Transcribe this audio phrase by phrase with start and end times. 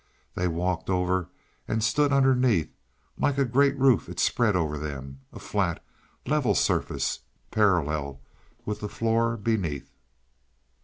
[0.33, 1.29] They walked over
[1.67, 2.73] and stood underneath;
[3.19, 5.85] like a great roof it spread over them a flat,
[6.25, 7.19] level surface
[7.51, 8.19] parallel
[8.65, 9.91] with the floor beneath.